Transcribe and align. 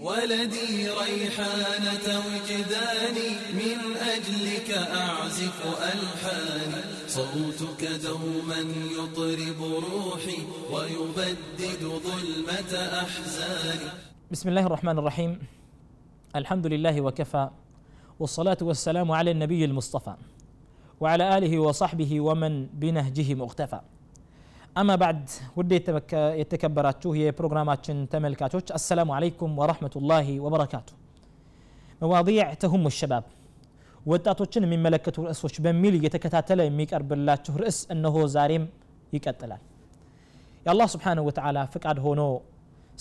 ولدي 0.00 0.88
ريحانة 0.88 2.06
وجداني 2.26 3.30
من 3.54 3.96
أجلك 3.96 4.70
أعزف 4.70 5.66
ألحاني 5.66 6.82
صوتك 7.06 7.84
دوما 8.04 8.60
يطرب 8.98 9.62
روحي 9.62 10.38
ويبدد 10.72 11.82
ظلمة 11.84 12.72
أحزاني 13.02 13.90
بسم 14.30 14.48
الله 14.48 14.66
الرحمن 14.66 14.98
الرحيم. 14.98 15.38
الحمد 16.36 16.66
لله 16.66 17.00
وكفى 17.00 17.50
والصلاة 18.20 18.58
والسلام 18.62 19.12
على 19.12 19.30
النبي 19.30 19.64
المصطفى 19.64 20.14
وعلى 21.00 21.38
آله 21.38 21.58
وصحبه 21.58 22.20
ومن 22.20 22.66
بنهجه 22.66 23.34
مقتفى 23.34 23.80
አማ 24.76 24.90
ባዕድ 25.00 25.24
ውድ 25.56 25.70
የተከበራችሁ 26.40 27.10
የፕሮግራማችን 27.20 27.98
ተመልካቾች 28.12 28.68
አሰላሙ 28.76 29.10
አለይኩም 29.16 29.52
ወረህመቱላሂ 29.60 30.26
ወበረካቱ 30.44 30.88
መዋዲዕ 32.02 32.38
ተሁሙ 32.62 32.86
ሸባብ 32.98 33.24
ወጣቶችን 34.06 34.64
የሚመለከቱ 34.66 35.16
ርዕሶች 35.26 35.56
በሚል 35.64 35.94
እየተከታተለ 35.98 36.60
የሚቀርብላችሁ 36.68 37.52
ርዕስ 37.62 37.78
እነሆ 37.94 38.16
ዛሬም 38.36 38.64
ይቀጥላል 39.16 39.62
የአላህ 40.66 40.88
ስብሓንሁ 40.94 41.22
ወተዓላ 41.28 41.58
ፍቃድ 41.74 41.98
ሆኖ 42.06 42.22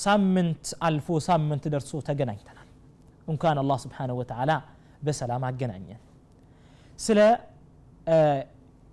ሳምንት 0.06 0.66
አልፎ 0.88 1.18
ሳምንት 1.30 1.64
ደርሶ 1.74 2.02
ተገናኝተናል 2.10 2.68
እንኳን 3.28 3.58
አላህ 3.64 3.78
ስብሓንሁ 3.86 4.16
ወተዓላ 4.22 4.52
በሰላም 5.08 5.44
አገናኘን 5.50 6.00
ስለ 7.00 7.20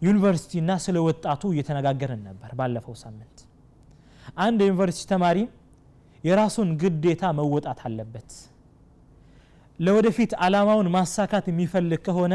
ዩኒቨርሲቲና 0.03 0.71
ስለ 0.85 0.97
ወጣቱ 1.07 1.43
እየተነጋገርን 1.53 2.21
ነበር 2.29 2.51
ባለፈው 2.59 2.95
ሳምንት። 3.03 3.37
አንድ 4.45 4.61
ዩኒቨርሲቲ 4.69 5.05
ተማሪ 5.13 5.39
የራሱን 6.25 6.69
ግዴታ 6.83 7.25
መወጣት 7.39 7.81
አለበት። 7.89 8.31
ለወደፊት 9.79 10.33
አላማውን 10.45 10.89
ማሳካት 10.97 11.45
የሚፈልግ 11.51 12.01
ከሆነ 12.07 12.35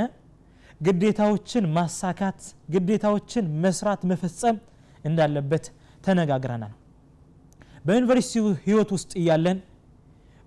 ግዴታዎችን 0.82 1.66
ማሳካት 1.78 2.40
ግዴታዎችን 2.74 3.46
መስራት 3.64 4.02
መፈጸም 4.12 4.58
እንዳለበት 5.06 5.66
ተነጋግረናል። 6.06 6.74
በዩኒቨርሲቲ 7.86 8.34
ህይወት 8.66 8.90
ውስጥ 8.96 9.12
እያለን 9.22 9.58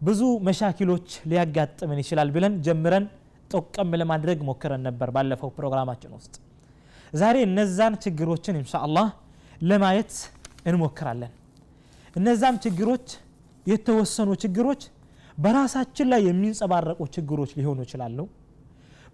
ብዙ 0.00 0.20
መሻኪሎች 0.48 1.08
ሊያጋጥምን 1.30 1.98
ይችላል 2.02 2.28
ብለን 2.34 2.54
ጀምረን 2.66 3.04
ጠቀም 3.50 3.90
ለማድረግ 4.00 4.38
ሞክረን 4.48 4.82
ነበር 4.88 5.08
ባለፈው 5.16 5.50
ፕሮግራማችን 5.58 6.12
ውስጥ 6.18 6.34
ዛሬ 7.12 7.36
እነዛን 7.48 7.94
ችግሮችን 8.04 8.56
አላህ 8.80 9.08
ለማየት 9.62 10.12
እንሞክራለን። 10.70 11.32
እነዛም 12.16 12.56
ችግሮች 12.64 13.06
የተወሰኑ 13.66 14.30
ችግሮች 14.42 14.82
በራሳችን 15.38 16.06
ላይ 16.12 16.20
የሚንጸባረቁ 16.28 17.00
ችግሮች 17.16 17.50
ሊሆኑ 17.58 17.78
ይችላሉ። 17.86 18.18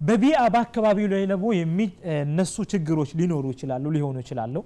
በቢያ 0.01 0.37
በአካባቢው 0.55 1.07
ላይ 1.13 1.25
ደግሞ 1.33 1.47
የሚነሱ 1.59 2.55
ችግሮች 2.73 3.11
ሊኖሩ 3.21 3.45
ይችላሉ 3.55 3.85
ሊሆኑ 3.97 4.17
ይችላሉ። 4.25 4.57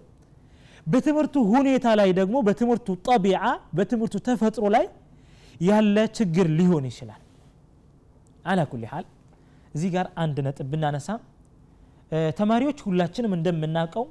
በትምህርቱ 0.86 1.36
ሁኔታ 1.52 1.86
ላይ 2.00 2.10
ደግሞ 2.18 2.36
በትምህርቱ 2.48 2.88
ጠቢዓ 3.08 3.42
በትምህርቱ 3.76 4.16
ተፈጥሮ 4.28 4.64
ላይ 4.76 4.84
ያለ 5.60 5.96
ችግር 6.18 6.46
ሊሆን 6.58 6.84
ይችላል። 6.90 7.22
አላ 8.44 8.60
ኩል 8.72 8.84
ሀል 8.92 9.06
እዚህ 9.74 9.88
ጋር 9.94 10.06
አንድ 10.22 10.36
ነጥብ 10.46 10.66
ብናነሳ 10.72 11.08
ተማሪዎች 12.38 12.78
ሁላችንም 12.86 13.32
እንደምናውቀው 13.36 14.04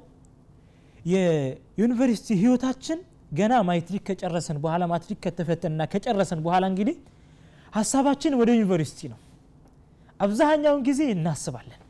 የዩኒቨርሲቲ 1.12 2.28
ህይወታችን 2.40 2.98
ገና 3.32 3.54
ማትሪክ 3.68 4.02
ከጨረሰን 4.08 4.58
በኋላ 4.64 4.82
ማትሪክ 4.92 5.18
ከተፈተንና 5.24 5.82
ከጨረሰን 5.92 6.40
በኋላ 6.46 6.64
እንግዲህ 6.72 6.96
ሀሳባችን 7.72 8.34
ወደ 8.40 8.50
ዩኒቨርሲቲ 8.56 9.00
ነው። 9.12 9.18
አብዛኛውን 10.20 10.82
ጊዜ 10.88 11.00
እናስባለን። 11.14 11.80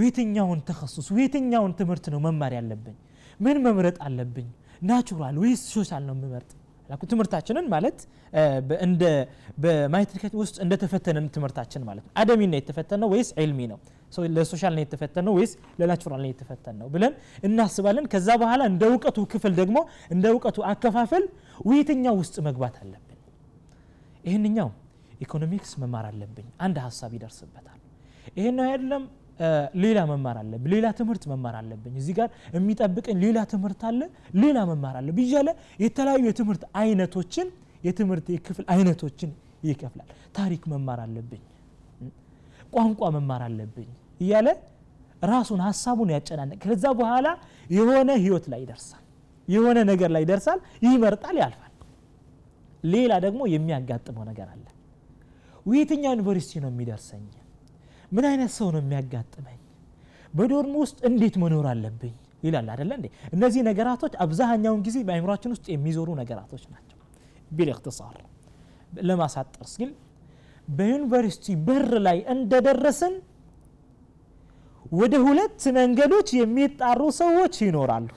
የትኛውን 0.00 0.60
ተከሱስ 0.68 1.06
የትኛውን 1.18 1.72
ትምህርት 1.78 2.04
ነው 2.12 2.20
መማር 2.26 2.52
ያለብኝ? 2.58 2.94
ምን 3.40 3.56
መምረጥ 3.66 3.96
አለብኝ? 4.06 4.46
natural 4.82 5.36
ወይስ 5.42 5.62
social 5.74 6.02
ነው 6.08 6.14
የምመርጥ 6.16 6.50
ትምህርታችንን 7.10 7.66
ማለት 7.74 7.98
እንደ 8.80 9.02
በማትሪክ 9.58 10.34
ውስጥ 10.42 10.56
እንደተፈተነን 10.64 11.26
ትምህርታችን 11.34 11.82
ማለት 11.88 12.04
ነው። 12.06 12.12
أدبي 12.22 12.40
ነው 12.50 12.58
የተፈተነው 12.60 13.08
ወይስ 13.14 13.30
علمي 13.42 13.60
ነው? 13.72 13.78
ለ 14.36 14.45
social 14.45 14.72
ነው 14.76 14.82
የተፈተነው 14.84 15.32
ወይስ 15.38 15.52
ለ 15.80 15.89
natural 15.89 16.20
ነው 16.24 16.30
የተፈተን 16.30 16.78
ብለን 16.94 17.12
እናስባለን። 17.46 18.06
ከዛ 18.12 18.28
በኋላ 18.42 18.62
እንደ 18.70 18.82
እውቀቱ 18.90 19.18
ክፍል 19.32 19.52
ደግሞ 19.60 19.78
እንደ 20.10 20.24
እውቀቱ 20.34 20.58
አከፋፈል 20.70 21.24
የትኛው 21.72 22.16
ውስጥ 22.22 22.36
መግባት 22.48 22.76
አለብን? 22.82 23.18
ይህንኛው 24.24 24.70
ኢኮኖሚክስ 25.20 25.72
መማር 25.82 26.04
አለብኝ። 26.10 26.48
አንድ 26.66 26.76
ሀሳብ 26.86 27.10
ይደርስበታል። 27.16 27.78
ይህን 28.38 28.54
ነው 28.58 28.64
አይደለም 28.66 29.02
ሌላ 29.82 29.98
መማር 30.10 30.36
አለብኝ 30.40 30.70
ሌላ 30.74 30.86
ትምህርት 30.98 31.24
መማር 31.30 31.54
አለብኝ። 31.60 31.94
እዚህ 32.00 32.14
ጋር 32.18 32.28
የሚጠብቅን 32.56 33.18
ሌላ 33.24 33.38
ትምህርት 33.52 33.82
አለ 33.90 34.00
ሌላ 34.42 34.58
መማር 34.70 34.96
አለብኝ 35.00 35.24
እያለ 35.28 35.50
የተለያዩ 35.84 36.24
የትምህርት 36.30 36.64
አይነቶችን 36.80 37.48
የትምህርት 37.86 38.26
የክፍል 38.34 38.64
አይነቶችን 38.74 39.30
ይከፍላል። 39.68 40.08
ታሪክ 40.36 40.62
መማር 40.72 41.00
አለብኝ 41.04 41.42
ቋንቋ 42.72 43.00
መማር 43.16 43.42
አለብኝ 43.46 43.88
እያለ 44.20 44.48
ራሱን 45.30 45.60
ሀሳቡን 45.66 46.10
ያጨናነቅ 46.14 46.58
ከዛ 46.64 46.84
በኋላ 46.98 47.28
የሆነ 47.70 48.10
ህይወት 48.22 48.44
ላይ 48.52 48.60
ይደርሳል 48.64 49.02
የሆነ 49.48 49.78
ነገር 49.90 50.10
ላይ 50.14 50.22
ይደርሳል 50.24 50.58
ይመርጣል 50.86 51.36
ያልፋል። 51.42 51.66
ሌላ 52.84 53.12
ደግሞ 53.24 53.40
የሚያጋጥመው 53.54 54.24
ነገር 54.30 54.48
አለ። 54.52 54.66
የትኛው 55.74 56.12
ዩኒቨርሲቲ 56.14 56.60
ነው 56.62 56.70
የሚደርሰኝ 56.72 57.24
ምን 58.12 58.24
አይነት 58.30 58.52
ሰው 58.56 58.68
ነው 58.74 58.80
የሚያጋጥመኝ? 58.82 59.58
በዶርም 60.34 60.74
ውስጥ 60.82 60.98
እንዴት 61.08 61.34
መኖር 61.42 61.66
አለብኝ? 61.72 62.14
ይላል 62.42 62.68
አደለ 62.74 62.90
እንዴ? 62.98 63.06
እነዚህ 63.34 63.60
ነገራቶች 63.68 64.12
አብዛኛውን 64.24 64.80
ጊዜ 64.86 64.96
በአይምሯችን 65.08 65.52
ውስጥ 65.54 65.66
የሚዞሩ 65.74 66.08
ነገራቶች 66.20 66.62
ናቸው። 66.72 66.96
ቢልእክትሳር 67.50 68.16
ለማሳጠር 69.00 69.66
ሲል 69.72 69.90
በዩኒቨርሲቲ 70.68 71.46
በር 71.66 71.90
ላይ 72.06 72.18
እንደደረስን 72.34 73.14
ወደ 74.92 75.14
ሁለት 75.26 75.62
መንገዶች 75.76 76.28
የሚጣሩ 76.38 77.00
ሰዎች 77.20 77.54
ይኖራሉ። 77.66 78.08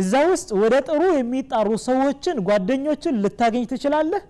እዛ 0.00 0.14
ውስጥ 0.30 0.48
ወደ 0.62 0.74
ጥሩ 0.88 1.02
የሚጣሩ 1.16 1.68
ሰዎችን 1.86 2.36
ጓደኞችን 2.48 3.20
ልታገኝ 3.22 3.64
ትችላለህ 3.70 4.24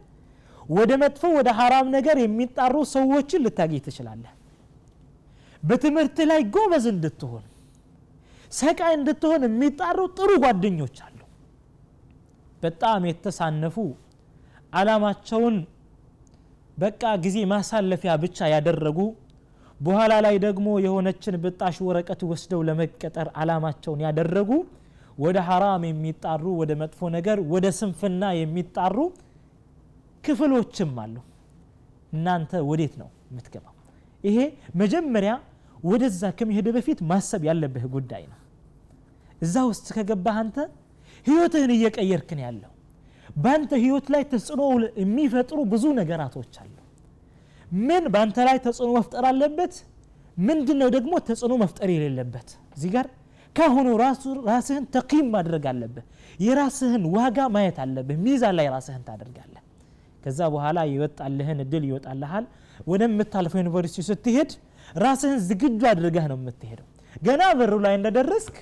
ወደ 0.68 0.92
መጥፎ 1.02 1.22
ወደ 1.36 1.48
ሐራም 1.58 1.86
ነገር 1.96 2.16
የሚጣሩ 2.20 2.76
ሰዎችን 2.92 3.42
ልታገኝ 3.44 3.80
ትችላለህ። 3.84 4.32
በትምህርት 5.62 6.18
ላይ 6.30 6.40
ጎበዝ 6.54 6.86
እንድትሆን 6.92 7.44
ሰቃይ 8.52 8.92
እንድትሆን 8.98 9.42
የሚጣሩ 9.46 9.98
ጥሩ 10.16 10.30
ጓደኞች 10.44 10.96
አሉ። 11.06 11.20
በጣም 12.62 13.00
የተሳነፉ 13.10 13.76
አላማቸውን 14.72 15.56
በቃ 16.78 17.02
ጊዜ 17.24 17.36
ማሳለፊያ 17.52 18.12
ብቻ 18.24 18.48
ያደረጉ 18.54 18.98
በኋላ 19.80 20.12
ላይ 20.24 20.36
ደግሞ 20.44 20.68
የሆነችን 20.84 21.34
ብጣሽ 21.42 21.76
ወረቀት 21.86 22.20
ወስደው 22.30 22.60
ለመቀጠር 22.68 23.28
አላማቸውን 23.40 24.02
ያደረጉ 24.06 24.50
ወደ 25.18 25.38
ሐራም 25.48 25.82
የሚጣሩ 25.88 26.44
ወደ 26.60 26.72
መጥፎ 26.80 27.08
ነገር 27.16 27.38
ወደ 27.52 27.66
ስንፍና 27.78 28.24
የሚጣሩ 28.38 28.96
ክፍሎችም 30.26 30.92
አሉ። 31.02 31.16
እናንተ 32.12 32.52
ወዴት 32.68 32.94
ነው 33.00 33.08
የምትገባው? 33.30 33.74
ይሄ 34.24 34.38
መጀመሪያ 34.80 35.32
ወደዛ 35.84 36.22
ከመሄድ 36.38 36.66
በፊት 36.76 36.98
ማሰብ 37.10 37.42
ያለብህ 37.48 37.84
ጉዳይ 37.94 38.22
ነው። 38.32 38.38
እዛ 39.42 39.54
ውስጥ 39.70 39.86
ከገባህ 39.96 40.36
አንተ 40.42 40.56
ህይወትህን 41.26 41.72
እየቀየርክን 41.76 42.40
ያለው። 42.44 42.72
በአንተ 43.36 43.72
ህይወት 43.82 44.06
ላይ 44.14 44.22
ተጽዕኖ 44.32 44.62
የሚፈጥሩ 45.02 45.58
ብዙ 45.72 45.84
ነገራቶች 46.00 46.54
አሉ። 46.62 46.74
ምን 47.86 48.04
በአንተ 48.14 48.38
ላይ 48.48 48.58
ተጽዕኖ 48.66 48.90
መፍጠር 48.98 49.24
አለበት? 49.30 49.74
ምንድን 50.38 50.78
ነው 50.82 50.88
ደግሞ 50.96 51.12
ተጽዕኖ 51.28 51.52
መፍጠር 51.62 51.88
የሌለበት? 51.94 52.48
እዚህ 52.76 52.90
ጋር 52.96 53.06
ካሁኑ 53.56 53.86
ራስህን 54.48 54.84
ተቂም 54.94 55.28
ማድረግ 55.34 55.64
አለብህ። 55.70 56.04
የራስህን 56.46 57.04
ዋጋ 57.16 57.38
ማየት 57.54 57.78
አለብህ። 57.84 58.16
ሚዛን 58.24 58.54
ላይ 58.58 58.66
ራስህን 58.74 59.04
ታደርጋለህ 59.08 59.62
ከዛ 60.26 60.40
በኋላ 60.54 60.78
ይወጣልህን 60.92 61.58
እድል 61.64 61.84
ይወጣልሃል። 61.88 62.44
ወደምታልፈው 62.88 63.58
ዩኒቨርሲቲ 63.62 64.04
ስትሄድ 64.08 64.50
ራስህን 64.96 65.38
ዝግጁ 65.48 65.80
አድርገህ 65.90 66.24
ነው 66.30 66.38
የምትሄደው። 66.40 66.86
ገና 67.22 67.42
በሩ 67.58 67.74
ላይ 67.84 67.94
እንደደረስክ 67.98 68.56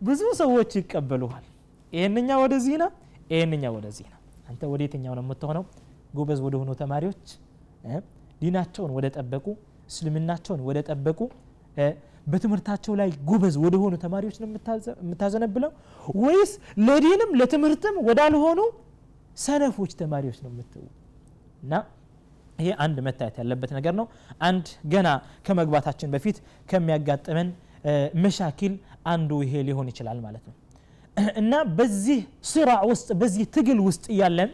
ብዙ 0.00 0.20
ሰዎች 0.40 0.70
ይቀበሉሃል። 0.80 1.46
ይህንኛ 1.92 2.30
ወደዚህ 2.42 2.74
ና 2.82 2.84
ይህንኛ 3.32 3.64
ወደዚህ 3.76 4.06
ና 4.12 4.16
አንተ 4.50 4.62
ወደ 4.72 4.80
የትኛው 4.86 5.14
ነው 5.18 5.24
የምትሆነው? 5.24 5.64
ጎበዝ 6.16 6.38
ወደ 6.46 6.54
ሆኑ 6.60 6.70
ተማሪዎች 6.82 7.24
ዲናቸውን 8.40 8.92
ወደ 8.96 9.06
ጠበቁ 9.16 9.46
እስልምናቸውን 9.88 10.60
ወደ 10.68 10.78
ጠበቁ 10.88 11.20
በትምህርታቸው 12.26 12.92
ላይ 13.00 13.10
ጎበዝ 13.28 13.54
ወደ 13.64 13.74
ሆኑ 13.82 13.94
ተማሪዎች 14.04 14.36
ነው 14.40 14.48
የምታዘነብለው? 15.02 15.70
ወይስ 16.22 16.52
ለዲንም 16.86 17.30
ለትምህርትም 17.40 17.96
ወዳልሆኑ 18.08 18.60
ሰነፎች 19.38 19.92
ተማሪዎች 20.00 20.38
ነው 20.44 20.50
የምትው 20.52 20.82
እና 21.62 21.74
ይሄ 22.58 22.70
አንድ 22.84 22.96
መታየት 23.06 23.36
ያለበት 23.40 23.70
ነገር 23.76 23.94
ነው። 24.00 24.06
አንድ 24.48 24.64
ገና 24.92 25.08
ከመግባታችን 25.46 26.08
በፊት 26.14 26.38
ከሚያጋጥመን 26.70 27.48
መሻኪል 28.24 28.72
አንዱ 29.12 29.30
ይሄ 29.44 29.62
ሊሆን 29.68 29.86
ይችላል 29.92 30.18
ማለት 30.26 30.44
ነው። 30.48 30.54
እና 31.40 31.54
በዚህ 31.78 32.18
ስራ 32.50 32.70
ውስጥ 32.90 33.08
በዚህ 33.20 33.44
ትግል 33.54 33.78
ውስጥ 33.86 34.04
እያለን 34.14 34.50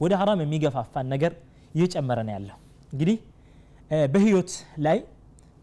ወደ 0.00 0.12
ሀራም 0.20 0.40
የሚገፋፋን 0.44 1.06
ነገር 1.14 1.32
እየጨመረ 1.74 2.18
ነው 2.26 2.32
ያለው። 2.36 2.56
እንግዲህ 2.92 3.16
በህይወት 4.12 4.52
ላይ 4.86 4.98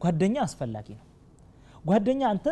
ጓደኛ 0.02 0.36
አስፈላጊ 0.46 0.88
ነው። 0.98 1.06
ጓደኛ 1.86 2.22
አንተ 2.34 2.48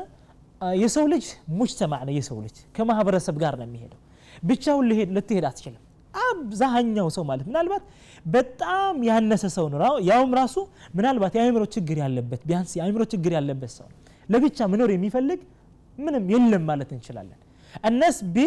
የሰው 0.82 1.06
ልጅ 1.14 1.26
ሙጅተማዕ 1.58 2.02
ነው። 2.08 2.14
የሰው 2.18 2.38
ልጅ 2.46 2.58
ከማህበረሰብ 2.76 3.36
ጋር 3.44 3.54
ነው 3.60 3.66
የሚሄደው። 3.68 4.00
ብቻውን 4.44 4.86
ልትሄድ 5.16 5.46
አትችልም 5.50 5.82
አብዛኛው 6.24 7.08
ሰው 7.16 7.24
ማለት 7.30 7.46
ምናልባት 7.50 7.84
በጣም 8.28 8.96
ያነሰ 9.08 9.46
ሰው 9.56 9.66
ነው። 9.74 9.80
ያውም 10.10 10.32
ራሱ 10.40 10.56
ምናልባት 10.98 11.34
የአእምሮ 11.38 11.64
ችግር 11.76 11.98
ያለበት 12.04 12.42
ቢያንስ 12.50 12.72
የአእምሮ 12.80 13.04
ችግር 13.14 13.34
ያለበት 13.38 13.72
ሰው 13.78 13.88
ለብቻ 14.30 14.68
መኖር 14.72 14.92
የሚፈልግ 14.96 15.40
ምንም 15.98 16.24
የለም 16.34 16.64
ማለት 16.70 16.90
እንችላለን። 16.96 17.40
እነስ 17.90 18.18
ቢ 18.34 18.46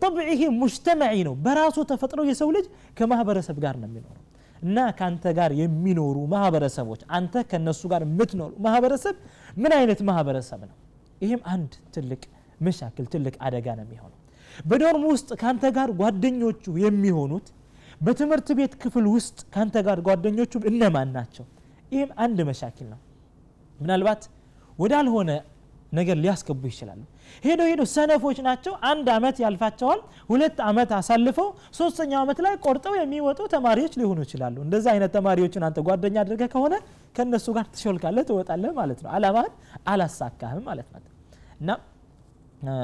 ጠብዒህ 0.00 0.40
ሙጅተማዒ 0.58 1.16
ነው። 1.28 1.34
በራሱ 1.44 1.76
ተፈጥሮ 1.90 2.20
የሰው 2.28 2.48
ልጅ 2.56 2.66
ከማህበረሰብ 2.98 3.56
ጋር 3.64 3.74
ነው 3.80 3.88
የሚኖረው 3.88 4.20
እና 4.62 4.78
ከአንተ 4.98 5.24
ጋር 5.38 5.50
የሚኖሩ 5.60 6.16
ማህበረሰቦች 6.32 7.00
አንተ 7.16 7.44
ከነሱ 7.50 7.82
ጋር 7.92 8.02
የምትኖሩ 8.06 8.52
ማህበረሰብ 8.66 9.14
ምን 9.56 9.72
አይነት 9.78 10.00
ማህበረሰብ 10.08 10.60
ነው? 10.68 10.76
ይህም 11.24 11.40
አንድ 11.52 11.72
ትልቅ 11.94 12.22
መሻክል 12.60 13.06
ትልቅ 13.12 13.34
አደጋ 13.46 13.66
ነው 13.78 13.84
የሚሆነው 13.86 14.18
በዶርም 14.64 15.04
ውስጥ 15.12 15.30
ካንተ 15.42 15.64
ጋር 15.76 15.90
ጓደኞቹ 16.00 16.64
የሚሆኑት 16.84 17.46
በትምህርት 18.00 18.48
ቤት 18.58 18.72
ክፍል 18.82 19.04
ውስጥ 19.14 19.38
ካንተ 19.54 19.76
ጋር 19.86 19.98
ጓደኞቹ 20.06 20.52
እነማን 20.70 21.10
ናቸው? 21.16 21.44
ይህም 21.92 22.10
አንድ 22.24 22.38
መሻኪል 22.48 22.86
ነው። 22.92 23.00
ምናልባት 23.80 24.22
ወዳልሆነ 24.78 25.30
ነገር 25.92 26.16
ሊያስገቡ 26.22 26.62
ይችላሉ። 26.70 27.00
ሄዶ 27.44 27.60
ሄዶ 27.70 27.82
ሰነፎች 27.92 28.38
ናቸው። 28.46 28.72
አንድ 28.90 29.06
አመት 29.16 29.36
ያልፋቸዋል። 29.44 30.00
ሁለት 30.30 30.56
አመት 30.68 30.90
አሳልፈው 30.98 31.48
ሶስተኛው 31.78 32.18
አመት 32.22 32.38
ላይ 32.46 32.54
ቆርጠው 32.64 32.94
የሚወጡ 32.98 33.40
ተማሪዎች 33.54 33.94
ሊሆኑ 34.00 34.18
ይችላሉ። 34.26 34.56
እንደዚህ 34.66 34.90
አይነት 34.94 35.12
ተማሪዎችን 35.16 35.64
አንተ 35.68 35.80
ጓደኛ 35.88 36.16
አድርገህ 36.24 36.50
ከሆነ 36.54 36.74
ከእነሱ 37.16 37.46
ጋር 37.56 37.66
ትሾልካለህ 37.74 38.24
ትወጣለህ 38.30 38.72
ማለት 38.80 39.00
ነው። 39.04 39.10
አላማህን 39.16 39.52
አላሳካህም 39.88 40.64
ማለት 40.70 40.88
ነው። 40.94 41.02
እና 41.60 41.70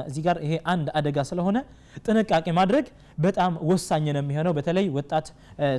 እዚህ 0.07 0.21
ጋር 0.25 0.37
ይሄ 0.45 0.53
አንድ 0.73 0.87
አደጋ 0.97 1.17
ስለሆነ 1.29 1.57
ጥንቃቄ 2.03 2.47
ማድረግ 2.59 2.85
በጣም 3.17 3.53
ወሳኝ 3.69 4.05
ነው 4.15 4.21
የሚሆነው 4.23 4.53
በተለይ 4.57 4.87
ወጣት 4.97 5.27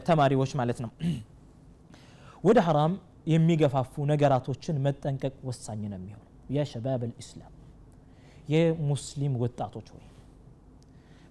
ተማሪዎች 0.08 0.52
ማለት 0.60 0.78
ነው። 0.84 0.90
ወደ 2.48 2.58
ሐራም 2.66 2.92
የሚገፋፉ 3.28 4.04
ነገራቶችን 4.10 4.80
መጠንቀቅ 4.86 5.34
ወሳኝ 5.44 5.82
ነው 5.92 5.98
የሚሆነው። 6.00 6.28
ያ 6.50 6.64
ሸባብ 6.70 7.02
ልእስላም 7.10 7.52
የሙስሊም 8.52 9.34
ወጣቶች 9.42 9.88
ወይ 9.94 10.06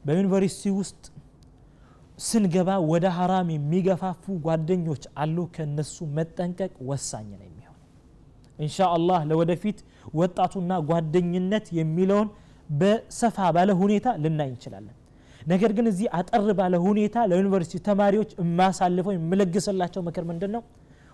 በዩኒቨርሲቲ 0.05 0.71
ውስጥ 0.77 1.01
ስንገባ 2.19 2.69
ወደ 2.91 3.05
ሐራም 3.17 3.47
የሚገፋፉ 3.53 4.33
ጓደኞች 4.45 5.03
አሉ። 5.15 5.37
ከነሱ 5.55 6.05
መጠንቀቅ 6.17 6.73
ወሳኝ 6.89 7.27
ነው 7.31 7.47
የሚሆነው። 7.47 8.87
አላህ 8.89 9.19
ለወደፊት 9.29 9.77
ወጣቱና 10.15 10.71
ጓደኝነት 10.89 11.65
የሚለውን 11.79 12.27
በሰፋ 12.71 13.37
ባለ 13.55 13.69
ሁኔታ 13.81 14.07
ልናይ 14.23 14.49
እንችላለን። 14.51 14.95
ነገር 15.47 15.71
ግን 15.77 15.85
እዚህ 15.91 16.07
አጠር 16.17 16.47
ባለ 16.59 16.75
ሁኔታ 16.85 17.17
ለዩኒቨርሲቲ 17.29 17.79
ተማሪዎች 17.87 18.31
የማሳልፈው 18.41 19.13
የምለግስላቸው 19.15 20.01
ምክር 20.07 20.23
ምንድን 20.29 20.51
ነው 20.55 20.63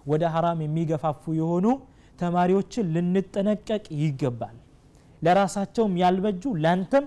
ወደ 0.05 0.23
ሐራም 0.33 0.59
የሚገፋፉ 0.65 1.23
የሆኑ 1.39 1.65
ተማሪዎችን 2.19 2.85
ልንጠነቀቅ 2.95 3.85
ይገባል። 4.01 4.55
ለራሳቸውም 5.21 5.93
ያልበጁ 6.01 6.43
ላንተም 6.63 7.05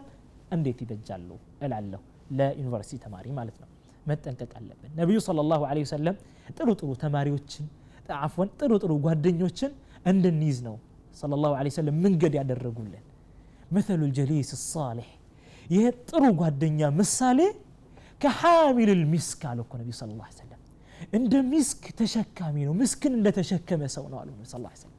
እንዴት 0.57 0.79
ይበጃሉ? 0.85 1.29
እላለሁ። 1.65 2.01
ለዩኒቨርሲቲ 2.39 2.99
ተማሪ 3.05 3.27
ማለት 3.39 3.57
ነው። 3.63 3.69
መጠንቀቅ 4.07 4.51
አለብን። 4.59 4.91
ነቢዩ 5.01 5.19
صለ 5.27 5.39
ላሁ 5.51 5.63
ለ 5.71 5.83
ወሰለም 5.85 6.17
ጥሩ 6.57 6.69
ጥሩ 6.81 6.91
ተማሪዎችን 7.03 7.67
አፍወን 8.19 8.49
ጥሩ 8.61 8.73
ጥሩ 8.83 8.93
ጓደኞችን 9.05 9.73
እንድንይዝ 10.11 10.59
ነው 10.69 10.77
صለ 11.15 11.33
ላሁ 11.43 11.53
ለ 11.59 11.71
ወሰለም 11.71 11.97
መንገድ 12.05 12.33
ያደረጉልን 12.39 13.05
መተሉ 13.71 14.01
ልጀሊስ 14.05 14.51
ሳሌሕ 14.65 15.09
ይህ 15.71 15.85
ጥሩ 16.09 16.23
ጓደኛ 16.41 16.81
ምሳሌ 16.99 17.41
ከሐሚል 18.21 18.91
ልሚስክ 19.01 19.43
አለ 19.51 19.59
እኮ 19.65 19.73
ነቢ 19.81 19.91
ስለ 19.93 20.11
سلم 20.39 20.57
እንደ 21.15 21.35
مسك 21.53 21.85
ተሸካሚ 22.01 22.57
ነው። 22.69 22.75
مسك 22.81 23.00
ን 23.00 23.13
እንደተሸከመ 23.19 23.83
ሰው 23.95 24.05
ነው 24.13 24.19
አሉ 24.23 24.31
ስ 24.43 24.51
سلم 24.53 24.97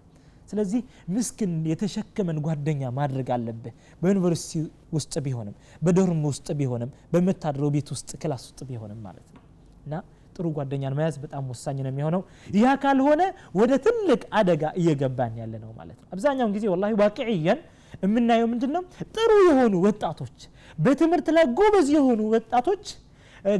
ስለዚህ 0.49 0.79
مسك 1.15 1.37
ን 1.37 1.51
የተሸከመን 1.71 2.37
ጓደኛ 2.45 2.81
ማድረግ 2.97 3.27
አለብህ። 3.35 3.73
በዩኒቨርሲቲ 4.01 4.53
ውስጥ 4.95 5.13
ቢሆንም 5.25 5.55
በ 5.81 5.95
dorm 5.95 6.23
ውስጥ 6.29 6.47
ቢሆንም 6.59 6.89
በምታድረው 7.13 7.69
ቤት 7.75 7.89
ውስጥ 7.95 8.09
class 8.23 8.43
ውስጥ 8.47 8.59
ቢሆንም 8.69 8.99
ማለት 9.05 9.27
ነው። 9.35 9.43
እና 9.85 9.93
ጥሩ 10.35 10.47
ጓደኛን 10.57 10.95
መያዝ 10.97 11.15
በጣም 11.23 11.43
ወሳኝ 11.51 11.77
ነው 11.85 11.91
የሚሆነው። 11.93 12.21
ያ 12.59 12.73
ካልሆነ 12.83 13.21
ወደ 13.59 13.71
ትልቅ 13.85 14.21
አደጋ 14.39 14.63
እየገባን 14.79 15.35
ያለ 15.41 15.53
ነው 15.63 15.71
ማለት 15.79 15.97
ነው። 16.01 16.07
አብዛኛውን 16.13 16.53
ጊዜ 16.57 16.65
والله 16.73 16.91
واقعيا 17.01 17.61
የምናየው 18.03 18.47
ምንድን 18.51 18.71
ነው 18.75 18.83
ጥሩ 19.15 19.31
የሆኑ 19.47 19.73
ወጣቶች 19.85 20.37
በትምህርት 20.77 21.27
ላይ 21.37 21.45
ጎበዝ 21.59 21.87
የሆኑ 21.95 22.21
ወጣቶች 22.33 22.85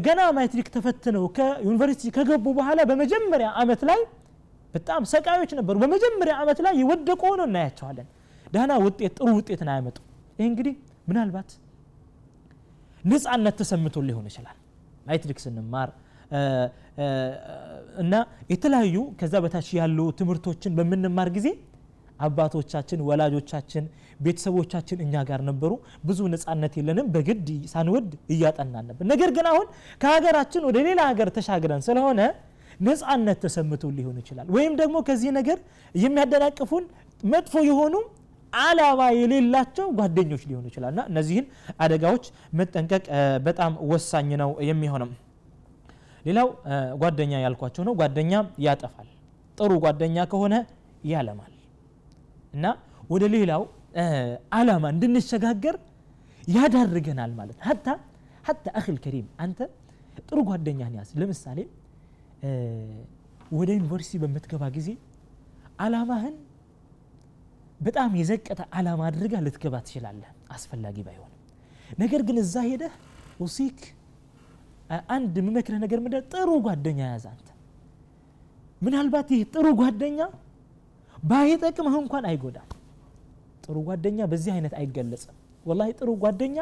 ገና 0.05 0.21
ማትሪክ 0.37 0.67
ተፈትነው 0.73 1.23
ከዩኒቨርሲቲ 1.37 2.09
ከገቡ 2.17 2.45
በኋላ 2.57 2.79
በመጀመሪያ 2.89 3.47
አመት 3.61 3.81
ላይ 3.89 3.99
በጣም 4.73 5.01
ሰቃዮች 5.13 5.51
ነበሩ። 5.59 5.75
በመጀመሪያ 5.83 6.33
አመት 6.41 6.59
ላይ 6.65 6.73
የወደቁ 6.81 7.21
ሆነው 7.31 7.45
እናያቸዋለን። 7.49 8.07
ደህና 8.53 8.73
ውጤት 8.85 9.13
ጥሩ 9.17 9.29
ውጤትን 9.39 9.69
አያመጡ 9.73 9.97
ይህ 10.39 10.45
እንግዲህ 10.51 10.73
ምናልባት 11.09 11.49
ነፃነት 13.03 13.55
ተሰምቶ 13.61 14.03
ሊሆን 14.07 14.25
ይችላል። 14.29 14.57
ማትሪክ 15.07 15.39
ስንማር 15.43 15.89
እና 18.01 18.13
የተለያዩ 18.51 18.97
ከዛ 19.19 19.35
በታች 19.43 19.69
ያሉ 19.79 19.99
ትምህርቶችን 20.19 20.75
በምንማር 20.77 21.29
ጊዜ 21.37 21.47
አባቶቻችን 22.21 22.99
ወላጆቻችን 23.07 23.83
ቤተሰቦቻችን 24.19 24.99
እኛ 25.05 25.23
ጋር 25.29 25.41
ነበሩ። 25.49 25.71
ብዙ 26.05 26.19
ነፃነት 26.33 26.73
የለንም። 26.79 27.07
በግድ 27.13 27.47
ሳንወድ 27.71 28.09
እያጠናን 28.33 28.85
ነበር። 28.89 29.05
ነገር 29.13 29.29
ግን 29.37 29.47
አሁን 29.51 29.67
ከሀገራችን 30.01 30.65
ወደ 30.69 30.77
ሌላ 30.87 31.01
ሀገር 31.11 31.29
ተሻግረን 31.37 31.83
ስለሆነ 31.87 32.19
ነፃነት 32.79 33.39
ተሰምቶ 33.43 33.83
ሊሆን 33.97 34.17
ይችላል። 34.21 34.47
ወይም 34.55 34.73
ደግሞ 34.81 34.97
ከዚህ 35.07 35.31
ነገር 35.39 35.57
የሚያደናቅፉን 35.95 36.85
መጥፎ 37.23 37.53
የሆኑ 37.67 37.95
አላማ 38.53 39.01
የሌላቸው 39.17 39.87
ጓደኞች 39.97 40.41
ሊሆኑ 40.49 40.65
ይችላል 40.71 40.91
እና 40.93 41.01
እነዚህን 41.11 41.45
አደጋዎች 41.79 42.25
መጠንቀቅ 42.59 43.03
በጣም 43.45 43.73
ወሳኝ 43.91 44.29
ነው 44.41 44.51
የሚሆነው። 44.69 45.11
ሌላው 46.25 46.47
ጓደኛ 47.01 47.33
ያልኳቸው 47.43 47.83
ነው። 47.87 47.93
ጓደኛ 48.01 48.33
ያጠፋል። 48.65 49.07
ጥሩ 49.57 49.71
ጓደኛ 49.85 50.17
ከሆነ 50.31 50.55
ያለማል 51.05 51.50
እና 52.53 52.65
ወደ 53.11 53.23
ሌላው 53.35 53.63
አላማ 54.57 54.83
እንድንሸጋገር 54.93 55.75
ያዳርገናል 56.47 57.31
ማለት 57.39 57.57
ሀታ 57.67 57.87
ሀታ 58.47 58.65
አክል 58.79 58.97
ከሪም 59.03 59.27
አንተ 59.43 59.59
ጥሩ 60.21 60.39
ጓደኛን 60.49 60.93
ያዝ። 60.97 61.09
ለምሳሌ 61.21 61.59
ወደ 63.57 63.69
ዩኒቨርሲቲ 63.77 64.19
በምትገባ 64.23 64.63
ጊዜ 64.75 64.89
አላማህን 65.85 66.35
በጣም 67.81 68.11
የዘቀተ 68.19 68.61
አላማ 68.77 69.01
አድርጋ 69.09 69.33
ልትገባ 69.45 69.75
ትችላለህ። 69.85 70.29
አስፈላጊ 70.55 70.97
ባይሆንም። 71.05 71.37
ነገር 71.99 72.21
ግን 72.27 72.37
እዛ 72.43 72.55
ሄደህ 72.67 72.93
ውሲክ 73.41 73.79
አንድ 75.15 75.33
የምመክረህ 75.41 75.79
ነገር 75.83 75.99
ምንደ 76.05 76.17
ጥሩ 76.31 76.49
ጓደኛ 76.65 76.99
ያዝ 77.11 77.25
አንተ። 77.31 77.47
ምናልባት 78.81 79.29
ይህ 79.33 79.41
ጥሩ 79.53 79.65
ጓደኛ 79.81 80.19
ባይጠቅምህ 81.23 81.95
እንኳን 82.01 82.23
አይጎዳም። 82.29 82.69
ጥሩ 83.65 83.77
ጓደኛ 83.87 84.19
በዚህ 84.31 84.51
አይነት 84.55 84.73
አይገለጽም። 84.79 85.35
ወላሂ 85.65 85.89
ጥሩ 85.99 86.09
ጓደኛ 86.23 86.57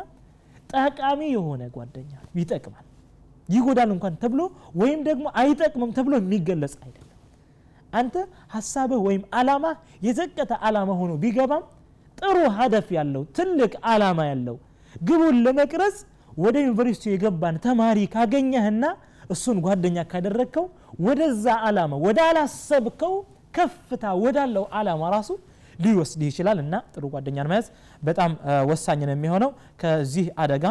ጠቃሚ 0.73 1.21
የሆነ 1.35 1.61
ጓደኛ 1.75 2.11
ይጠቅማል። 2.39 2.85
ይጎዳል 3.49 3.89
እንኳን 3.93 4.15
ተብሎ 4.23 4.41
ወይም 4.81 4.99
ደግሞ 5.07 5.25
አይጠቅምም 5.41 5.91
ተብሎ 5.97 6.13
የሚገለጽ 6.19 6.75
አይደለም። 6.83 7.05
አንተ 7.93 8.15
ሀሳብህ 8.53 8.99
ወይም 9.07 9.23
አላማ 9.39 9.65
የዘቀተ 10.07 10.51
አላማ 10.67 10.89
ሆኖ 10.99 11.11
ቢገባም 11.23 11.63
ጥሩ 12.17 12.37
ሀደፍ 12.57 12.87
ያለው 12.97 13.23
ትልቅ 13.37 13.71
አላማ 13.91 14.19
ያለው 14.29 14.57
ግቡን 15.01 15.35
ለመቅረጽ 15.45 15.97
ወደ 16.37 16.55
ዩኒቨርሲቲ 16.63 17.03
የገባን 17.11 17.55
ተማሪ 17.65 17.99
ካገኘህና 18.13 18.83
እሱን 19.33 19.57
ጓደኛ 19.65 19.97
ካደረግከው 20.11 20.65
ወደዛ 21.05 21.45
አላማ 21.67 21.93
ወደ 22.05 22.19
አላሰብከው 22.29 23.13
ከፍታ 23.53 24.03
ወዳለው 24.23 24.65
አላማ 24.79 25.03
ራሱ 25.15 25.29
ሊወስድ 25.79 26.21
ይችላል 26.27 26.57
እና 26.63 26.75
ጥሩ 26.93 27.03
ጓደኛን 27.13 27.47
መያዝ 27.51 27.67
በጣም 28.01 28.31
ወሳኝ 28.69 29.01
ነው 29.07 29.13
የሚሆነው 29.15 29.51
ከዚህ 29.81 30.25
አደጋ 30.43 30.65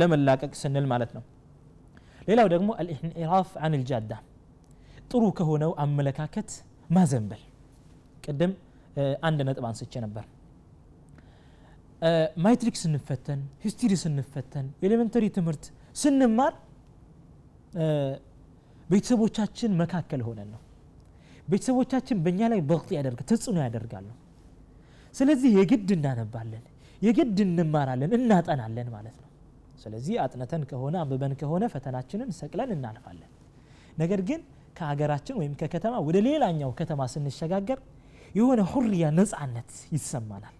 ለመላቀቅ 0.00 0.52
ስንል 0.60 0.86
ማለት 0.92 1.10
ነው። 1.16 1.22
ሌላው 2.28 2.46
ደግሞ 2.54 2.68
አልኢንኢራፍ 2.80 3.50
አን 3.64 3.74
ልጃዳ 3.80 4.12
ጥሩ 5.10 5.24
ከሆነው 5.38 5.72
አመለካከት 5.84 6.50
ማዘንበል። 6.90 7.42
ቅድም 8.24 8.52
አንድ 9.28 9.38
ነጥብ 9.48 9.64
አንስቼ 9.70 9.92
ነበር። 10.04 10.24
ማትሪክ 12.44 12.76
ስንፈተን 12.80 13.40
ministry 13.64 13.92
ስንፈተን 14.02 14.66
elementary 14.86 15.24
ትምህርት 15.36 15.64
ስንማር 16.02 16.54
ቤተሰቦቻችን 18.90 19.70
መካከል 19.82 20.20
ሆነን 20.26 20.48
ነው 20.54 20.60
ቤተሰቦቻችን 21.48 22.18
በእኛ 22.24 22.40
ላይ 22.52 22.60
በቅጥ 22.68 22.90
ያደርግ 22.96 23.20
ተጽዕኖ 23.30 23.58
ያደርጋሉ። 23.66 24.08
ስለዚህ 25.14 25.50
የግድ 25.58 25.88
እናነባለን 25.96 26.62
የግድ 27.02 27.38
እንማራለን 27.44 28.12
እናጠናለን 28.18 28.88
ማለት 28.94 29.16
ነው። 29.16 29.28
ስለዚህ 29.82 30.14
አጥነተን 30.24 30.62
ከሆነ 30.70 30.94
አንብበን 31.02 31.32
ከሆነ 31.40 31.64
ፈተናችንን 31.72 32.30
ሰቅለን 32.38 32.70
እናልፋለን። 32.76 33.30
ነገር 33.98 34.20
ግን 34.28 34.40
ከሀገራችን 34.76 35.36
ወይም 35.40 35.52
ከከተማ 35.60 35.94
ወደ 36.06 36.18
ሌላኛው 36.28 36.70
ከተማ 36.78 37.00
ስንሸጋገር 37.12 37.78
የሆነ 38.34 38.60
ሁርያ 38.72 39.04
ነፃነት 39.18 39.72
ይሰማናል። 39.94 40.54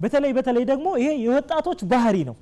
በተለይ 0.00 0.32
በተለይ 0.36 0.64
ደግሞ 0.70 0.88
ይሄ 1.00 1.08
የወጣቶች 1.24 1.80
ባህሪ 1.90 2.16
ነው 2.28 2.36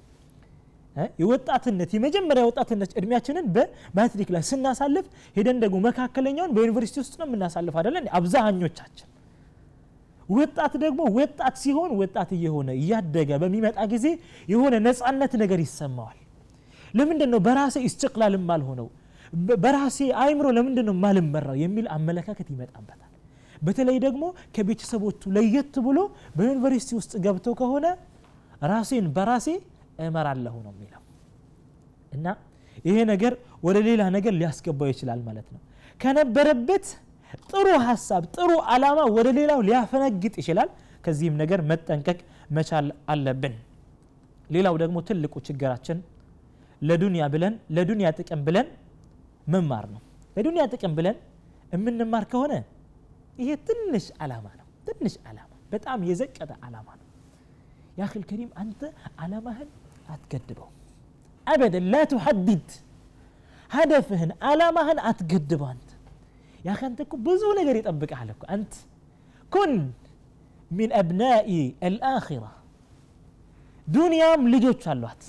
የወጣትነት 1.18 1.90
የመጀመሪያ 1.96 2.42
ወጣትነት 2.48 2.90
እድሜያችንን 2.98 3.46
በማትሪክ 3.54 4.28
ላይ 4.34 4.42
ስናሳልፍ 4.48 5.06
ሄደን 5.36 5.58
ደግሞ 5.64 5.76
መካከለኛውን 5.86 6.52
በዩኒቨርሲቲ 6.56 6.96
ውስጥ 7.02 7.14
ነው 7.20 7.26
የምናሳልፍ 7.28 7.74
አይደለን 7.80 8.06
አብዛኞቻችን። 8.18 9.08
ወጣት 10.28 10.72
ደግሞ 10.82 11.00
ወጣት 11.18 11.54
ሲሆን 11.62 11.90
ወጣት 12.00 12.30
እየሆነ 12.36 12.70
እያደገ 12.80 13.30
በሚመጣ 13.42 13.78
ጊዜ 13.92 14.06
የሆነ 14.48 14.74
ነፃነት 14.86 15.34
ነገር 15.42 15.60
ይሰማዋል። 15.64 16.18
ለምንድን 16.94 17.30
ነው 17.34 17.40
በራሴ 17.46 17.76
ኢስትቅላል 17.88 18.34
ማልሆነው 18.48 18.88
በራሴ 19.62 19.98
አይምሮ 20.22 20.46
ለምንድን 20.56 20.86
ነው 20.88 20.94
ማልመራው 21.02 21.56
የሚል 21.62 21.86
አመለካከት 21.96 22.48
ይመጣበታል። 22.52 23.04
በተለይ 23.62 23.96
ደግሞ 24.04 24.24
ከቤተሰቦቹ 24.56 25.30
ለየት 25.36 25.74
ብሎ 25.86 25.98
በዩኒቨርሲቲ 26.36 26.90
ውስጥ 26.98 27.12
ገብተው 27.24 27.54
ከሆነ 27.60 27.86
ራሴን 28.64 29.06
በራሴ 29.16 29.48
እመራለሁ 29.98 30.54
ነው 30.66 30.72
የሚለው። 30.74 31.02
እና 32.12 32.26
ይሄ 32.84 32.96
ነገር 33.12 33.32
ወደ 33.62 33.78
ሌላ 33.88 34.02
ነገር 34.16 34.32
ሊያስገባው 34.40 34.88
ይችላል 34.92 35.20
ማለት 35.28 35.48
ነው። 35.54 35.60
ከነበረበት 36.00 36.86
ጥሩ 37.46 37.66
ሀሳብ 37.86 38.22
ጥሩ 38.36 38.50
አላማ 38.74 38.98
ወደ 39.16 39.28
ሌላው 39.38 39.60
ሊያፈነግጥ 39.68 40.34
ይችላል። 40.42 40.68
ከዚህም 41.04 41.34
ነገር 41.42 41.60
መጠንቀቅ 41.70 42.18
መቻል 42.56 42.86
አለብን። 43.12 43.54
ሌላው 44.50 44.74
ደግሞ 44.82 44.96
ትልቁ 45.08 45.34
ችግራችን 45.46 45.98
ለዱንያ 46.82 47.24
ብለን 47.34 47.54
ለዱንያ 47.76 48.08
ጥቅም 48.18 48.40
ብለን 48.46 48.66
መማር 49.46 49.84
ነው። 49.94 50.00
ለዱንያ 50.36 50.62
ጥቅም 50.72 50.92
ብለን 50.98 51.16
የምንማር 51.72 52.24
ከሆነ 52.32 52.52
ይሄ 53.38 53.50
ትንሽ 53.68 54.06
አላማ 54.24 54.46
ነው። 54.60 54.66
ትንሽ 54.88 55.14
አላማ 55.28 55.44
በጣም 55.72 55.98
የዘቀጠ 56.08 56.50
አላማ 56.66 56.88
ነው። 57.00 57.06
ያክል 57.98 58.22
ከሪም 58.30 58.50
አንተ 58.62 58.80
አላማህን 59.22 59.68
አትገድበው። 60.08 60.68
አበደን 61.46 61.86
ላ 61.92 62.02
ቱሐዲድ 62.10 62.68
ሀደፍህን 63.70 64.30
አላማህን 64.50 64.98
አትገድበው። 65.08 65.68
አንተ 65.72 65.88
ያ 66.60 66.74
አንተ 66.82 66.98
እኮ 67.06 67.14
ብዙ 67.26 67.42
ነገር 67.58 67.74
ይጠብቅሃል 67.80 68.30
እኮ 68.34 68.42
አንተ 68.54 68.72
ኩን 69.52 69.72
ሚን 70.70 70.90
አብናኢ 70.98 71.50
አልአኺራ 71.86 72.44
ዱንያም 73.86 74.42
ልጆች 74.54 74.82
አሏት፣ 74.92 75.22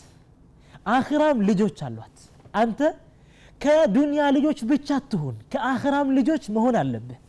አኺራም 0.93 1.37
ልጆች 1.49 1.77
አሏት። 1.87 2.17
አንተ 2.53 2.79
ከዱንያ 3.61 4.21
ልጆች 4.35 4.59
ብቻ 4.69 4.89
አትሁን፣ 4.97 5.35
ከአኺራም 5.51 6.09
ልጆች 6.17 6.43
መሆን 6.55 6.75
አለብህ። 6.81 7.19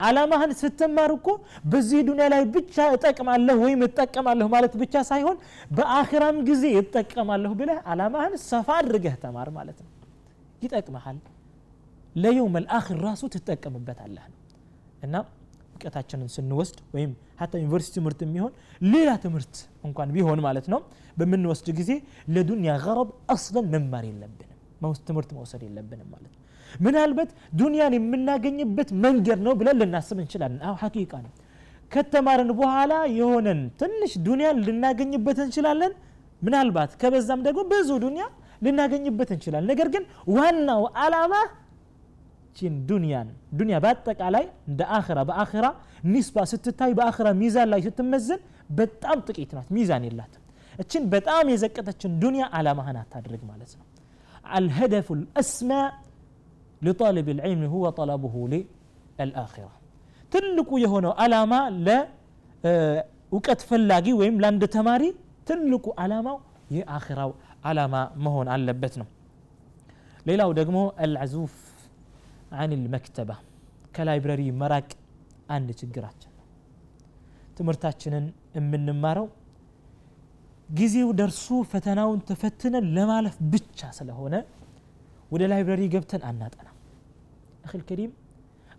አላማህን 0.00 0.52
ስትማር 0.58 1.10
እኮ 1.14 1.28
በዚህ 1.70 2.00
ዱንያ 2.08 2.26
ላይ 2.32 2.42
ብቻ 2.54 2.76
እጠቅማለሁ 2.96 3.56
ወይም 3.64 3.80
እጠቀማለሁ 3.86 4.46
ማለት 4.54 4.74
ብቻ 4.82 4.94
ሳይሆን 5.08 5.36
በአኺራም 5.76 6.36
ጊዜ 6.48 6.64
እጠቀማለሁ 6.80 7.52
ብለህ 7.60 7.78
አላማህን 7.92 8.34
ሰፋ 8.44 8.68
አድርገህ 8.80 9.16
ተማር 9.24 9.50
ማለት 9.58 9.78
ነው። 9.84 9.90
ይጠቅመሃል 10.64 11.18
ለየውም 12.16 12.54
አልአኽር 12.60 12.98
ራሱ 13.06 13.22
ትጠቀምበታለህ 13.34 14.24
ነው። 14.30 14.38
እና 15.02 15.14
እውቀታችንን 15.72 16.30
ስንወስድ 16.36 16.78
ወይም 16.94 17.10
ሀታ 17.40 17.52
ዩኒቨርሲቲ 17.62 17.94
ትምህርት 17.98 18.20
የሚሆን 18.24 18.52
ሌላ 18.92 19.10
ትምህርት 19.24 19.56
እንኳን 19.88 20.08
ቢሆን 20.14 20.40
ማለት 20.46 20.66
ነው 20.72 20.80
በምንወስድ 21.16 21.68
ጊዜ 21.78 21.90
ለዱንያ 22.34 22.72
ገረብ 22.84 23.10
አስለን 23.34 23.66
መማር 23.74 24.04
የለብንም። 24.08 24.54
ትምህርት 25.08 25.30
መውሰድ 25.36 25.62
የለብንም 25.66 26.08
ማለት 26.14 26.32
ምናልባት 26.80 27.30
ዱንያን 27.60 27.94
የምናገኝበት 27.98 28.90
መንገድ 29.04 29.40
ነው 29.46 29.54
ብለን 29.60 29.78
ልናስብ 29.82 30.18
እንችላለን። 30.22 30.60
አሁ 30.66 30.74
ሐቂቃ 30.82 31.12
ነው። 31.24 31.32
ከተማርን 31.92 32.50
በኋላ 32.56 32.92
የሆነን 33.18 33.60
ትንሽ 33.80 34.12
ዱንያን 34.26 34.58
ልናገኝበት 34.66 35.38
እንችላለን። 35.44 35.92
ምናልባት 36.42 36.90
ከበዛም 37.00 37.40
ደግሞ 37.46 37.60
ብዙ 37.72 37.90
ዱንያ 38.02 38.24
ልናገኝበት 38.64 39.30
እንችላለን። 39.34 39.70
ነገር 39.72 39.88
ግን 39.94 40.04
ዋናው 40.34 40.82
አላማ 41.04 41.34
ችን 42.56 42.74
ዱንያን 42.88 43.28
ዱንያ 43.58 43.76
በአጠቃላይ 43.82 44.44
እንደ 44.70 44.80
አኽራ 44.96 45.18
በአኽራ 45.28 45.66
ኒስባ 46.12 46.44
ስትታይ 46.52 46.92
በአኽራ 46.98 47.28
ሚዛን 47.40 47.68
ላይ 47.72 47.80
ስትመዘን 47.86 48.40
በጣም 48.78 49.18
ጥቂት 49.26 49.50
ናት፣ 49.56 49.68
ሚዛን 49.76 50.02
የላትም። 50.08 50.42
እችን 50.74 51.04
በጣም 51.12 51.46
የዘቀጠችን 51.52 52.12
ዱንያ 52.22 52.44
አላማህን 52.58 52.98
አታድርግ 53.02 53.42
ማለት 53.50 53.72
ነው። 53.78 53.84
አልሀደፉ 54.52 55.08
ልአስማ 55.20 55.70
لطالب 56.81 57.27
العلم 57.35 57.61
هو 57.73 57.83
طلبه 57.99 58.35
للآخرة 58.51 59.71
ትልቁ 60.31 60.69
የሆነው 60.83 61.11
አላማ 61.23 61.53
ለእውቀት 61.85 63.61
ፈላጊ 63.69 64.05
ወይም 64.19 64.35
ለአንድ 64.43 64.63
ተማሪ 64.75 65.03
ትልቁ 65.49 65.85
አላማው 66.03 66.37
የአኺራው 66.77 67.31
አላማ 67.69 67.95
መሆን 68.25 68.47
አለበት 68.53 68.93
ነው 69.01 69.07
ሌላው 70.29 70.49
ደግሞ 70.59 70.77
አልዓዙፍ 71.05 71.53
አን 72.61 72.71
ልመክተባ 72.83 73.29
ከላይብረሪ 73.95 74.41
መራቅ 74.61 74.89
አንድ 75.55 75.69
ችግራችን 75.81 76.31
ነው 76.39 76.45
ትምህርታችንን 77.57 78.25
የምንማረው 78.57 79.27
ጊዜው 80.79 81.09
ደርሶ 81.19 81.47
ፈተናውን 81.71 82.19
ተፈትነን 82.29 82.85
ለማለፍ 82.97 83.35
ብቻ 83.53 83.89
ስለሆነ 83.99 84.35
ወደ 85.30 85.42
ላይብረሪ 85.50 85.82
ገብተን 85.94 86.22
አናጠናም። 86.28 86.76
እክል 87.64 87.82
ከሪም 87.88 88.12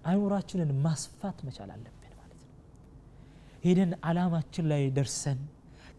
አይምሯችንን 0.05 0.69
ማስፋት 0.85 1.37
መቻል 1.47 1.69
አለብን 1.75 1.95
ማለት 2.13 2.41
ነው። 2.41 2.53
ሄደን 3.63 3.91
አላማችን 4.09 4.65
ላይ 4.71 4.83
ደርሰን 4.97 5.39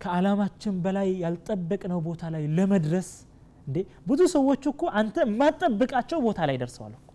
ከአላማችን 0.02 0.74
በላይ 0.84 1.08
ያልጠበቅነው 1.24 1.98
ቦታ 2.06 2.22
ላይ 2.34 2.44
ለመድረስ 2.56 3.08
እንዴ! 3.66 3.76
ብዙ 4.08 4.20
ሰዎች 4.34 4.62
እኮ 4.70 4.82
አንተ 5.00 5.16
የማጠብቃቸው 5.26 6.18
ቦታ 6.26 6.38
ላይ 6.48 6.56
ደርሰዋል 6.62 6.92
እኮ። 6.96 7.06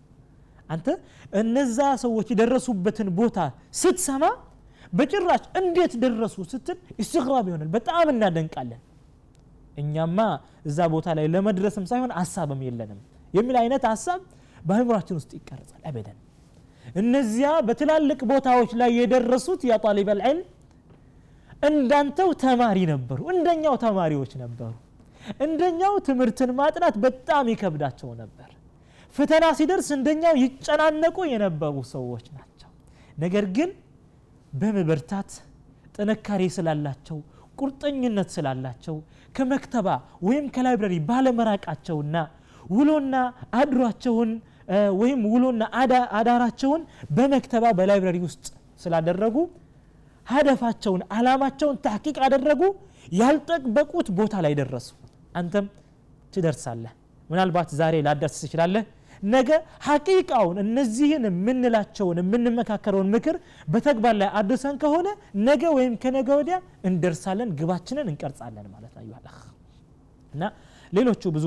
አንተ 0.68 0.86
እነዛ 1.40 1.78
ሰዎች 2.04 2.28
የደረሱበትን 2.32 3.08
ቦታ 3.18 3.38
ስትሰማ 3.80 4.24
በጭራሽ 4.92 5.42
እንዴት 5.60 5.92
ደረሱ 6.02 6.36
ስትል 6.52 6.78
ኢስትግራብ 7.02 7.44
ይሆናል። 7.50 7.70
በጣም 7.76 8.06
እናደንቃለን። 8.14 8.80
እኛማ 9.82 10.18
እዛ 10.68 10.78
ቦታ 10.94 11.06
ላይ 11.18 11.26
ለመድረስም 11.34 11.84
ሳይሆን 11.90 12.12
ሀሳብም 12.18 12.60
የለንም 12.66 13.00
የሚል 13.34 13.56
አይነት 13.62 13.84
ሀሳብ 13.90 14.20
በአይምሯችን 14.66 15.16
ውስጥ 15.18 15.30
ይቀርጻል 15.38 15.82
አበደን። 15.88 16.18
እነዚያ 17.00 17.48
በትላልቅ 17.66 18.20
ቦታዎች 18.30 18.70
ላይ 18.80 18.90
የደረሱት 18.98 19.62
ያ 19.70 19.76
ጣሊብ 19.84 20.08
አልዕልም 20.14 20.40
እንዳንተው 21.68 22.30
ተማሪ 22.42 22.78
ነበሩ 22.92 23.20
እንደኛው 23.34 23.74
ተማሪዎች 23.84 24.32
ነበሩ። 24.42 24.72
እንደኛው 25.44 25.94
ትምህርትን 26.08 26.50
ማጥናት 26.58 26.96
በጣም 27.04 27.46
ይከብዳቸው 27.52 28.10
ነበር። 28.20 28.50
ፈተና 29.14 29.44
ሲደርስ 29.58 29.88
እንደኛው 29.96 30.34
ይጨናነቁ 30.42 31.16
የነበሩ 31.32 31.76
ሰዎች 31.94 32.26
ናቸው። 32.36 32.70
ነገር 33.18 33.44
ግን 33.56 33.70
በመበርታት 34.52 35.30
ጥንካሬ 35.96 36.42
ስላላቸው 36.56 37.18
ቁርጠኝነት 37.60 38.28
ስላላቸው 38.34 38.96
ከመክተባ 39.36 39.88
ወይም 40.26 40.46
ከላይብረሪ 40.54 40.94
ባለመራቃቸውና 41.08 42.16
ውሎና 42.70 43.14
አድሯቸውን 43.60 44.30
ወይም 45.00 45.20
ውሎና 45.32 45.62
አዳራቸውን 46.18 46.82
በመክተባ 47.16 47.64
በላይብረሪ 47.78 48.18
ውስጥ 48.24 48.46
ስላደረጉ 48.80 49.36
ሀደፋቸውን 50.26 51.02
አላማቸውን 51.16 51.76
ታቂቅ 51.84 52.16
አደረጉ 52.26 52.62
ያልጠበቁት 53.20 54.08
ቦታ 54.18 54.34
ላይ 54.44 54.54
ደረሱ። 54.60 54.88
አንተም 55.40 55.66
ትደርሳለህ። 56.34 56.92
ምናልባት 57.30 57.70
ዛሬ 57.80 57.94
ላደርስ 58.06 58.36
ትችላለህ። 58.42 58.84
ነገ 59.26 59.50
ሐቂቃውን 59.86 60.56
እነዚህን 60.62 61.22
የምንላቸውን 61.28 62.18
የምንመካከረውን 62.22 63.08
ምክር 63.14 63.36
በተግባር 63.68 64.14
ላይ 64.20 64.28
አድርሰን 64.40 64.76
ከሆነ 64.82 65.08
ነገ 65.48 65.62
ወይም 65.76 65.94
ከነገ 66.02 66.28
ወዲያ 66.40 66.56
እንደርሳለን 66.90 67.50
ግባችንን 67.60 68.08
እንቀርጻለን 68.12 68.66
ማለት 68.74 68.92
ነው። 68.98 69.04
እና 70.34 70.44
ሌሎቹ 70.97 71.23
ብዙ 71.35 71.45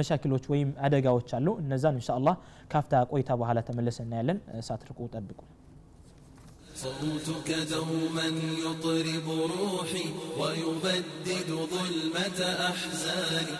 መሻኪሎች 0.00 0.46
ወይም 0.52 0.70
አደጋዎች 0.86 1.30
አሉ 1.38 1.48
እነዛን 1.62 1.96
እንሻ 2.00 2.08
አላህ 2.18 2.36
ካፍታ 2.74 3.02
ቆይታ 3.12 3.30
በኋላ 3.42 3.58
ተመለሰ 3.70 3.98
እናያለን 4.06 4.40
ሳትርቁ 4.68 4.98
ጠብቁ 5.16 5.40
صوتك 6.76 7.48
دوما 7.72 8.26
يطرب 8.64 9.26
روحي 9.54 10.06
ويبدد 10.40 11.48
ظلمة 11.72 12.40
أحزاني 12.70 13.56